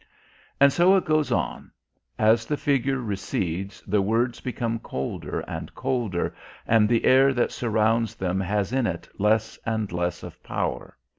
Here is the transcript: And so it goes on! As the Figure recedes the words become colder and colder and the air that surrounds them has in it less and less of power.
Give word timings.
And 0.59 0.73
so 0.73 0.95
it 0.97 1.05
goes 1.05 1.31
on! 1.31 1.69
As 2.17 2.47
the 2.47 2.57
Figure 2.57 2.97
recedes 2.97 3.81
the 3.81 4.01
words 4.01 4.41
become 4.41 4.79
colder 4.79 5.41
and 5.41 5.75
colder 5.75 6.33
and 6.65 6.89
the 6.89 7.05
air 7.05 7.35
that 7.35 7.51
surrounds 7.51 8.15
them 8.15 8.39
has 8.41 8.73
in 8.73 8.87
it 8.87 9.07
less 9.19 9.59
and 9.63 9.91
less 9.91 10.23
of 10.23 10.41
power. 10.41 10.97